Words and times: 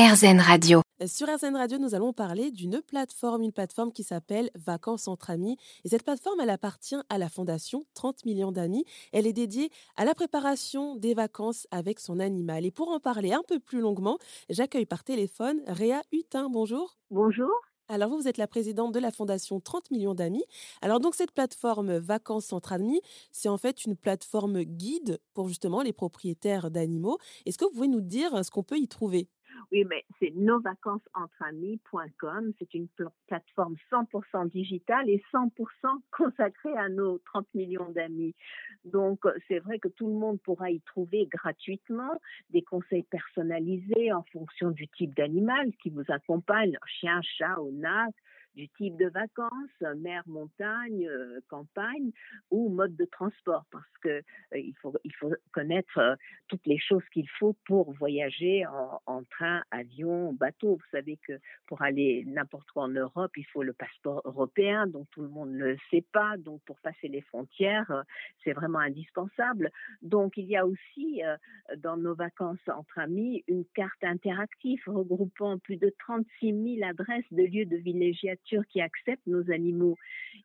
RZN 0.00 0.40
Radio. 0.40 0.80
Sur 1.06 1.28
RZN 1.28 1.56
Radio, 1.56 1.76
nous 1.76 1.94
allons 1.94 2.14
parler 2.14 2.50
d'une 2.50 2.80
plateforme, 2.80 3.42
une 3.42 3.52
plateforme 3.52 3.92
qui 3.92 4.02
s'appelle 4.02 4.50
Vacances 4.54 5.08
entre 5.08 5.28
amis. 5.28 5.58
Et 5.84 5.90
cette 5.90 6.04
plateforme, 6.04 6.40
elle 6.40 6.48
appartient 6.48 6.96
à 7.10 7.18
la 7.18 7.28
fondation 7.28 7.84
30 7.92 8.24
millions 8.24 8.50
d'amis. 8.50 8.86
Elle 9.12 9.26
est 9.26 9.34
dédiée 9.34 9.70
à 9.96 10.06
la 10.06 10.14
préparation 10.14 10.96
des 10.96 11.12
vacances 11.12 11.66
avec 11.70 12.00
son 12.00 12.18
animal. 12.18 12.64
Et 12.64 12.70
pour 12.70 12.88
en 12.88 12.98
parler 12.98 13.34
un 13.34 13.42
peu 13.46 13.58
plus 13.60 13.80
longuement, 13.80 14.16
j'accueille 14.48 14.86
par 14.86 15.04
téléphone 15.04 15.60
Réa 15.66 16.00
Hutin. 16.12 16.48
Bonjour. 16.48 16.96
Bonjour. 17.10 17.50
Alors 17.90 18.08
vous, 18.08 18.20
vous 18.20 18.28
êtes 18.28 18.38
la 18.38 18.46
présidente 18.46 18.94
de 18.94 19.00
la 19.00 19.10
fondation 19.10 19.60
30 19.60 19.90
millions 19.90 20.14
d'amis. 20.14 20.44
Alors 20.80 21.00
donc 21.00 21.16
cette 21.16 21.32
plateforme 21.32 21.98
Vacances 21.98 22.52
entre 22.52 22.72
amis, 22.72 23.02
c'est 23.32 23.48
en 23.48 23.58
fait 23.58 23.84
une 23.84 23.96
plateforme 23.96 24.62
guide 24.62 25.20
pour 25.34 25.48
justement 25.48 25.82
les 25.82 25.92
propriétaires 25.92 26.70
d'animaux. 26.70 27.18
Est-ce 27.44 27.58
que 27.58 27.64
vous 27.64 27.72
pouvez 27.72 27.88
nous 27.88 28.00
dire 28.00 28.44
ce 28.44 28.50
qu'on 28.52 28.62
peut 28.62 28.78
y 28.78 28.86
trouver? 28.86 29.28
Oui, 29.72 29.84
mais 29.84 30.04
c'est 30.18 30.32
nosvacancesentreamis.com. 30.34 32.52
C'est 32.58 32.74
une 32.74 32.88
plateforme 33.26 33.76
100% 33.90 34.50
digitale 34.50 35.08
et 35.08 35.22
100% 35.32 35.48
consacrée 36.10 36.76
à 36.76 36.88
nos 36.88 37.18
30 37.18 37.46
millions 37.54 37.90
d'amis. 37.90 38.34
Donc, 38.84 39.20
c'est 39.48 39.60
vrai 39.60 39.78
que 39.78 39.88
tout 39.88 40.06
le 40.06 40.14
monde 40.14 40.40
pourra 40.42 40.70
y 40.70 40.80
trouver 40.80 41.26
gratuitement 41.26 42.20
des 42.50 42.62
conseils 42.62 43.04
personnalisés 43.04 44.12
en 44.12 44.22
fonction 44.32 44.70
du 44.70 44.88
type 44.88 45.14
d'animal 45.14 45.72
qui 45.82 45.90
vous 45.90 46.04
accompagne, 46.08 46.76
chien, 46.86 47.20
chat 47.22 47.60
ou 47.60 47.70
nat, 47.72 48.08
du 48.54 48.68
type 48.70 48.96
de 48.96 49.06
vacances, 49.06 49.96
mer, 49.96 50.22
montagne, 50.26 51.06
euh, 51.06 51.40
campagne 51.48 52.10
ou 52.50 52.68
mode 52.68 52.96
de 52.96 53.04
transport, 53.04 53.64
parce 53.70 53.96
que 54.02 54.08
euh, 54.08 54.22
il, 54.52 54.74
faut, 54.80 54.94
il 55.04 55.14
faut 55.14 55.32
connaître 55.52 55.98
euh, 55.98 56.16
toutes 56.48 56.66
les 56.66 56.78
choses 56.78 57.04
qu'il 57.12 57.28
faut 57.38 57.54
pour 57.66 57.92
voyager 57.92 58.64
en, 59.06 59.22
train, 59.30 59.62
avion, 59.70 60.32
bateau. 60.32 60.76
Vous 60.76 60.90
savez 60.90 61.18
que 61.26 61.38
pour 61.66 61.82
aller 61.82 62.24
n'importe 62.26 62.66
où 62.74 62.80
en 62.80 62.88
Europe, 62.88 63.36
il 63.36 63.46
faut 63.46 63.62
le 63.62 63.72
passeport 63.72 64.22
européen, 64.24 64.86
donc 64.86 65.08
tout 65.10 65.22
le 65.22 65.28
monde 65.28 65.50
ne 65.52 65.66
le 65.66 65.78
sait 65.90 66.04
pas. 66.12 66.36
Donc 66.38 66.60
pour 66.64 66.78
passer 66.80 67.08
les 67.08 67.20
frontières, 67.22 68.04
c'est 68.42 68.52
vraiment 68.52 68.78
indispensable. 68.80 69.70
Donc 70.02 70.36
il 70.36 70.46
y 70.46 70.56
a 70.56 70.66
aussi 70.66 71.22
dans 71.78 71.96
nos 71.96 72.14
vacances 72.14 72.58
entre 72.68 72.98
amis 72.98 73.44
une 73.46 73.64
carte 73.74 74.02
interactive 74.02 74.82
regroupant 74.86 75.58
plus 75.58 75.76
de 75.76 75.94
36 76.00 76.78
000 76.78 76.88
adresses 76.88 77.32
de 77.32 77.42
lieux 77.44 77.66
de 77.66 77.76
villégiature 77.76 78.39
qui 78.68 78.80
acceptent 78.80 79.26
nos 79.26 79.50
animaux 79.50 79.96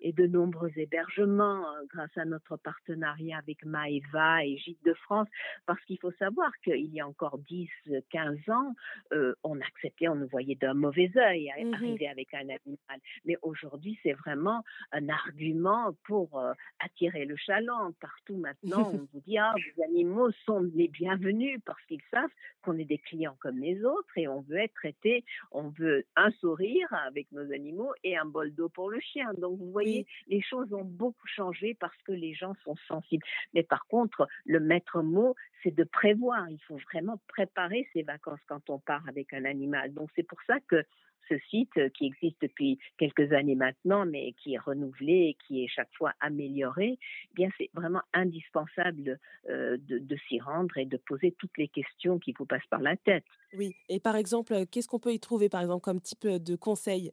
et 0.01 0.13
de 0.13 0.27
nombreux 0.27 0.71
hébergements 0.75 1.65
euh, 1.67 1.85
grâce 1.89 2.15
à 2.17 2.25
notre 2.25 2.57
partenariat 2.57 3.38
avec 3.38 3.65
Maeva 3.65 4.45
et 4.45 4.57
Gîtes 4.57 4.83
de 4.85 4.93
France, 4.93 5.27
parce 5.65 5.83
qu'il 5.85 5.99
faut 5.99 6.11
savoir 6.13 6.51
qu'il 6.63 6.93
y 6.93 6.99
a 6.99 7.07
encore 7.07 7.38
10, 7.39 7.69
15 8.09 8.38
ans, 8.49 8.73
euh, 9.13 9.33
on 9.43 9.59
acceptait, 9.61 10.07
on 10.07 10.16
nous 10.16 10.27
voyait 10.27 10.55
d'un 10.55 10.73
mauvais 10.73 11.11
œil 11.17 11.49
à 11.51 11.63
mmh 11.63 11.73
arriver 11.73 12.07
avec 12.07 12.33
un 12.33 12.47
animal. 12.47 12.99
Mais 13.25 13.38
aujourd'hui, 13.41 13.99
c'est 14.03 14.13
vraiment 14.13 14.63
un 14.91 15.09
argument 15.09 15.93
pour 16.05 16.39
euh, 16.39 16.53
attirer 16.79 17.25
le 17.25 17.35
chaland. 17.35 17.93
Partout 17.99 18.38
maintenant, 18.38 18.91
on 18.93 19.07
vous 19.13 19.21
dit, 19.25 19.38
ah, 19.38 19.53
vos 19.75 19.83
animaux 19.83 20.31
sont 20.45 20.61
les 20.73 20.88
bienvenus 20.88 21.59
parce 21.66 21.83
qu'ils 21.85 22.01
savent 22.11 22.29
qu'on 22.61 22.77
est 22.77 22.85
des 22.85 22.97
clients 22.97 23.38
comme 23.39 23.59
les 23.59 23.83
autres 23.83 24.17
et 24.17 24.27
on 24.27 24.41
veut 24.41 24.57
être 24.57 24.73
traité, 24.73 25.23
on 25.51 25.69
veut 25.69 26.05
un 26.16 26.31
sourire 26.31 26.88
avec 27.07 27.31
nos 27.31 27.51
animaux 27.51 27.91
et 28.03 28.17
un 28.17 28.25
bol 28.25 28.53
d'eau 28.53 28.69
pour 28.69 28.89
le 28.89 28.99
chien. 28.99 29.33
Donc 29.38 29.59
vous 29.59 29.71
voyez, 29.71 29.84
les 29.86 30.41
choses 30.41 30.73
ont 30.73 30.83
beaucoup 30.83 31.28
changé 31.28 31.75
parce 31.80 31.97
que 32.03 32.11
les 32.11 32.33
gens 32.33 32.53
sont 32.64 32.75
sensibles. 32.88 33.25
Mais 33.53 33.64
par 33.64 33.86
contre, 33.88 34.28
le 34.45 34.59
maître 34.59 35.02
mot, 35.02 35.36
c'est 35.64 35.75
de 35.75 35.83
prévoir. 35.83 36.50
Il 36.50 36.61
faut 36.67 36.78
vraiment 36.91 37.19
préparer 37.28 37.88
ses 37.94 38.03
vacances 38.03 38.39
quand 38.47 38.69
on 38.69 38.80
part 38.80 39.03
avec 39.08 39.33
un 39.33 39.45
animal. 39.45 39.94
Donc 39.94 40.09
c'est 40.16 40.28
pour 40.28 40.41
ça 40.47 40.59
que 40.67 40.83
ce 41.29 41.37
site 41.49 41.77
euh, 41.77 41.89
qui 41.89 42.05
existe 42.05 42.41
depuis 42.41 42.79
quelques 42.97 43.31
années 43.33 43.55
maintenant, 43.55 44.05
mais 44.05 44.33
qui 44.33 44.53
est 44.53 44.59
renouvelé 44.59 45.29
et 45.29 45.37
qui 45.45 45.63
est 45.63 45.67
chaque 45.67 45.93
fois 45.97 46.13
amélioré, 46.19 46.97
eh 46.99 47.33
bien 47.33 47.50
c'est 47.57 47.69
vraiment 47.73 48.01
indispensable 48.13 49.19
euh, 49.50 49.77
de, 49.79 50.17
s'y 50.27 50.39
rendre 50.39 50.77
et 50.77 50.85
de 50.85 50.97
poser 50.97 51.33
toutes 51.38 51.57
les 51.57 51.67
questions 51.67 52.19
qui 52.19 52.33
vous 52.38 52.45
passent 52.45 52.67
par 52.69 52.81
la 52.81 52.95
tête. 52.97 53.25
Oui, 53.53 53.75
et 53.89 54.00
par 54.00 54.16
exemple, 54.16 54.53
euh, 54.53 54.66
qu'est-ce 54.69 54.88
qu'on 54.88 55.00
peut 55.00 55.13
y 55.13 55.19
trouver, 55.19 55.50
par 55.50 55.61
exemple, 55.61 55.81
comme 55.81 56.01
type 56.01 56.27
de 56.27 56.55
conseil? 56.55 57.11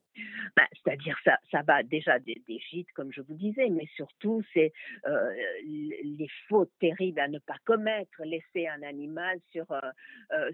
Bah, 0.57 0.67
C'est-à-dire, 0.73 1.17
ça, 1.25 1.39
ça 1.51 1.63
va 1.63 1.83
déjà 1.83 2.19
des, 2.19 2.43
gîtes, 2.71 2.91
comme 2.95 3.13
je 3.13 3.21
vous 3.21 3.35
disais, 3.35 3.69
mais 3.71 3.87
surtout, 3.97 4.43
c'est 4.53 4.73
les 5.65 6.29
fautes 6.49 6.71
terribles 6.81 7.21
à 7.21 7.29
ne 7.29 7.39
pas 7.39 7.57
commettre, 7.65 8.23
laisser 8.25 8.67
un 8.67 8.83
animal 8.83 9.39
sur, 9.51 9.67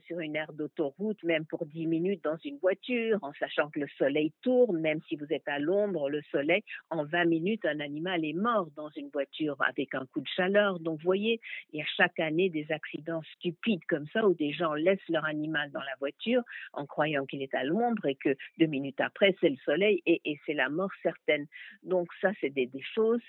sur 0.06 0.20
une 0.20 0.36
aire 0.36 0.52
d'autoroute, 0.52 1.22
même 1.22 1.46
pour 1.46 1.66
10 1.66 1.86
minutes 1.86 2.22
dans 2.24 2.36
une 2.44 2.58
voiture, 2.58 3.18
en 3.22 3.32
sachant 3.34 3.47
que 3.72 3.80
le 3.80 3.88
soleil 3.98 4.32
tourne, 4.42 4.80
même 4.80 5.00
si 5.08 5.16
vous 5.16 5.26
êtes 5.30 5.46
à 5.48 5.58
l'ombre, 5.58 6.08
le 6.08 6.22
soleil, 6.30 6.62
en 6.90 7.04
20 7.04 7.24
minutes, 7.24 7.64
un 7.64 7.80
animal 7.80 8.24
est 8.24 8.32
mort 8.32 8.68
dans 8.76 8.90
une 8.90 9.08
voiture 9.08 9.56
avec 9.60 9.94
un 9.94 10.06
coup 10.06 10.20
de 10.20 10.28
chaleur. 10.28 10.78
Donc, 10.80 10.98
vous 10.98 11.04
voyez, 11.04 11.40
il 11.72 11.80
y 11.80 11.82
a 11.82 11.86
chaque 11.96 12.18
année 12.20 12.50
des 12.50 12.70
accidents 12.70 13.22
stupides 13.34 13.84
comme 13.88 14.06
ça 14.12 14.26
où 14.26 14.34
des 14.34 14.52
gens 14.52 14.74
laissent 14.74 15.08
leur 15.08 15.24
animal 15.24 15.70
dans 15.72 15.80
la 15.80 15.96
voiture 15.98 16.42
en 16.72 16.86
croyant 16.86 17.26
qu'il 17.26 17.42
est 17.42 17.54
à 17.54 17.64
l'ombre 17.64 18.06
et 18.06 18.14
que 18.14 18.36
deux 18.58 18.66
minutes 18.66 19.00
après, 19.00 19.34
c'est 19.40 19.48
le 19.48 19.56
soleil 19.64 20.02
et, 20.06 20.38
c'est 20.46 20.54
la 20.54 20.68
mort 20.68 20.90
certaine. 21.02 21.46
Donc, 21.82 22.08
ça, 22.20 22.30
c'est 22.40 22.50
des, 22.50 22.70
choses, 22.94 23.20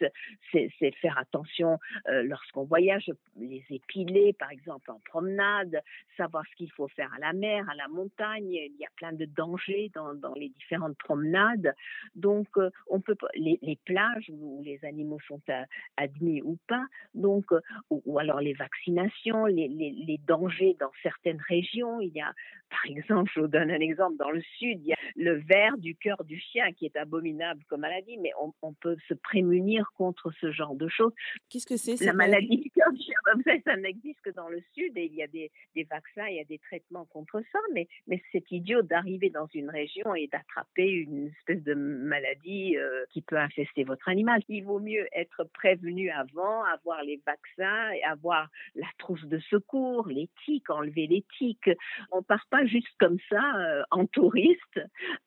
c'est 0.51 0.95
faire 1.01 1.17
attention 1.17 1.79
euh, 2.07 2.23
lorsqu'on 2.23 2.65
voyage, 2.65 3.09
les 3.37 3.63
épiler, 3.69 4.33
par 4.33 4.51
exemple, 4.51 4.91
en 4.91 4.99
promenade, 5.05 5.81
savoir 6.17 6.43
ce 6.51 6.55
qu'il 6.55 6.71
faut 6.71 6.87
faire 6.89 7.11
à 7.15 7.19
la 7.19 7.33
mer, 7.33 7.67
à 7.69 7.75
la 7.75 7.87
montagne. 7.87 8.51
Il 8.51 8.75
y 8.79 8.85
a 8.85 8.89
plein 8.95 9.13
de 9.13 9.25
dangers 9.25 9.91
dans 9.93 10.08
dans, 10.13 10.33
les 10.33 10.49
différentes 10.49 10.97
promenades. 10.97 11.73
Donc, 12.15 12.47
euh, 12.57 12.69
on 12.87 13.01
peut 13.01 13.15
les, 13.35 13.59
les, 13.61 13.77
plages 13.85 14.29
où 14.29 14.61
les 14.63 14.83
animaux 14.83 15.19
sont 15.27 15.41
admis 15.97 16.41
ou 16.41 16.57
pas. 16.67 16.85
Donc, 17.13 17.51
euh, 17.51 17.61
ou, 17.89 18.19
alors 18.19 18.39
les 18.39 18.53
vaccinations, 18.53 19.45
les, 19.45 19.67
les, 19.67 19.91
les, 19.91 20.19
dangers 20.27 20.75
dans 20.79 20.91
certaines 21.03 21.41
régions. 21.47 22.01
Il 22.01 22.13
y 22.13 22.21
a, 22.21 22.33
par 22.69 22.85
exemple, 22.85 23.31
je 23.33 23.41
vous 23.41 23.47
donne 23.47 23.71
un 23.71 23.79
exemple 23.79 24.17
dans 24.17 24.31
le 24.31 24.41
sud, 24.57 24.79
il 24.81 24.87
y 24.87 24.93
a 24.93 24.97
le 25.15 25.35
ver 25.39 25.77
du 25.77 25.95
cœur 25.95 26.23
du 26.23 26.39
chien 26.39 26.71
qui 26.73 26.85
est 26.85 26.95
abominable 26.95 27.63
comme 27.67 27.81
maladie, 27.81 28.17
mais 28.17 28.31
on, 28.41 28.53
on 28.61 28.73
peut 28.73 28.97
se 29.07 29.13
prémunir 29.13 29.91
contre 29.95 30.31
ce 30.39 30.51
genre 30.51 30.75
de 30.75 30.87
choses. 30.87 31.13
Qu'est-ce 31.49 31.67
que 31.67 31.77
c'est 31.77 32.03
La 32.03 32.13
maladie? 32.13 32.57
du 32.57 32.69
cœur 32.71 32.91
du 32.91 33.01
chien, 33.01 33.15
ça 33.65 33.75
n'existe 33.75 34.21
que 34.21 34.31
dans 34.31 34.49
le 34.49 34.61
sud 34.73 34.97
et 34.97 35.05
il 35.05 35.15
y 35.15 35.23
a 35.23 35.27
des, 35.27 35.51
des 35.75 35.83
vaccins, 35.83 36.27
il 36.27 36.35
y 36.35 36.39
a 36.39 36.45
des 36.45 36.59
traitements 36.59 37.05
contre 37.05 37.41
ça, 37.51 37.59
mais, 37.73 37.87
mais 38.07 38.21
c'est 38.31 38.51
idiot 38.51 38.81
d'arriver 38.81 39.29
dans 39.29 39.47
une 39.53 39.69
région 39.69 40.15
et 40.15 40.27
d'attraper 40.27 40.89
une 40.89 41.27
espèce 41.27 41.63
de 41.63 41.73
maladie 41.73 42.77
euh, 42.77 43.05
qui 43.11 43.21
peut 43.21 43.37
infester 43.37 43.83
votre 43.83 44.09
animal. 44.09 44.41
Il 44.47 44.63
vaut 44.65 44.79
mieux 44.79 45.07
être 45.13 45.43
prévenu 45.53 46.09
avant, 46.09 46.63
avoir 46.65 47.03
les 47.03 47.21
vaccins, 47.25 47.91
avoir 48.05 48.49
la 48.75 48.87
trousse 48.97 49.25
de 49.25 49.39
secours, 49.39 50.07
les 50.07 50.29
tiques, 50.45 50.69
enlever 50.69 51.07
les 51.07 51.25
tiques. 51.37 51.69
On 52.11 52.23
part 52.23 52.45
pas 52.49 52.58
juste 52.65 52.87
comme 52.99 53.17
ça 53.29 53.41
euh, 53.57 53.83
en 53.91 54.05
touriste 54.05 54.79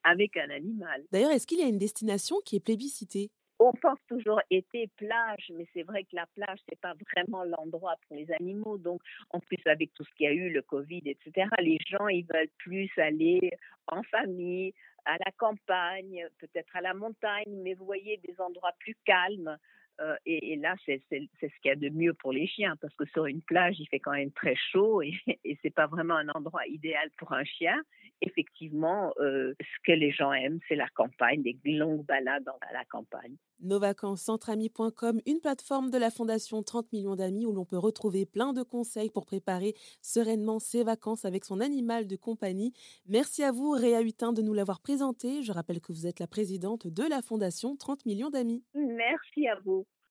avec 0.04 0.36
un 0.36 0.50
animal. 0.50 1.04
D'ailleurs, 1.12 1.30
est-ce 1.30 1.46
qu'il 1.46 1.58
y 1.58 1.62
a 1.62 1.68
une 1.68 1.78
destination 1.78 2.36
qui 2.44 2.56
est 2.56 2.64
plébiscitée? 2.64 3.30
On 3.58 3.72
pense 3.74 3.98
toujours 4.08 4.40
été 4.50 4.90
plage, 4.96 5.52
mais 5.56 5.68
c'est 5.72 5.84
vrai 5.84 6.02
que 6.02 6.16
la 6.16 6.26
plage 6.34 6.58
c'est 6.68 6.80
pas 6.80 6.94
vraiment 7.12 7.44
l'endroit 7.44 7.94
pour 8.08 8.16
les 8.16 8.28
animaux. 8.32 8.76
Donc 8.76 9.00
en 9.30 9.38
plus 9.38 9.60
avec 9.66 9.94
tout 9.94 10.02
ce 10.02 10.10
qu'il 10.16 10.24
y 10.24 10.28
a 10.28 10.32
eu, 10.32 10.50
le 10.50 10.62
Covid, 10.62 11.02
etc. 11.06 11.46
Les 11.60 11.78
gens 11.86 12.08
ils 12.08 12.26
veulent 12.26 12.50
plus 12.58 12.90
aller 12.96 13.52
en 13.86 14.02
famille, 14.02 14.74
à 15.04 15.16
la 15.24 15.30
campagne, 15.36 16.26
peut-être 16.38 16.74
à 16.74 16.80
la 16.80 16.94
montagne, 16.94 17.54
mais 17.62 17.74
vous 17.74 17.84
voyez 17.84 18.20
des 18.26 18.40
endroits 18.40 18.72
plus 18.78 18.96
calmes. 19.04 19.56
Euh, 20.02 20.16
et, 20.26 20.56
là, 20.56 20.74
c'est 20.84 21.02
ce 21.10 21.16
qu'il 21.16 21.50
y 21.66 21.70
a 21.70 21.76
de 21.76 21.88
mieux 21.88 22.14
pour 22.14 22.32
les 22.32 22.46
chiens, 22.46 22.76
parce 22.80 22.94
que 22.94 23.04
sur 23.06 23.26
une 23.26 23.42
plage, 23.42 23.76
il 23.78 23.86
fait 23.88 24.00
quand 24.00 24.12
même 24.12 24.32
très 24.32 24.56
chaud 24.56 25.02
et, 25.02 25.12
et 25.44 25.58
c'est 25.62 25.74
pas 25.74 25.86
vraiment 25.86 26.16
un 26.16 26.28
endroit 26.30 26.66
idéal 26.66 27.10
pour 27.18 27.32
un 27.32 27.44
chien. 27.44 27.80
Effectivement, 28.20 29.12
euh, 29.20 29.54
ce 29.60 29.82
que 29.84 29.92
les 29.92 30.12
gens 30.12 30.32
aiment, 30.32 30.60
c'est 30.68 30.76
la 30.76 30.88
campagne, 30.94 31.42
des 31.42 31.58
longues 31.64 32.04
balades 32.04 32.44
dans 32.44 32.58
la 32.72 32.84
campagne. 32.84 33.36
Nos 33.60 33.78
vacances 33.78 34.22
centreamis.com, 34.22 35.20
une 35.26 35.40
plateforme 35.40 35.90
de 35.90 35.98
la 35.98 36.10
Fondation 36.10 36.62
30 36.62 36.92
millions 36.92 37.16
d'amis 37.16 37.46
où 37.46 37.52
l'on 37.52 37.64
peut 37.64 37.78
retrouver 37.78 38.26
plein 38.26 38.52
de 38.52 38.62
conseils 38.62 39.10
pour 39.10 39.26
préparer 39.26 39.74
sereinement 40.00 40.58
ses 40.58 40.84
vacances 40.84 41.24
avec 41.24 41.44
son 41.44 41.60
animal 41.60 42.06
de 42.06 42.16
compagnie. 42.16 42.72
Merci 43.06 43.42
à 43.42 43.52
vous, 43.52 43.70
Réa 43.70 44.02
Hutin, 44.02 44.32
de 44.32 44.42
nous 44.42 44.54
l'avoir 44.54 44.80
présenté. 44.80 45.42
Je 45.42 45.52
rappelle 45.52 45.80
que 45.80 45.92
vous 45.92 46.06
êtes 46.06 46.20
la 46.20 46.26
présidente 46.26 46.86
de 46.86 47.08
la 47.08 47.22
Fondation 47.22 47.76
30 47.76 48.06
millions 48.06 48.30
d'amis. 48.30 48.64
Merci 48.74 49.48
à 49.48 49.56
vous. 49.64 49.86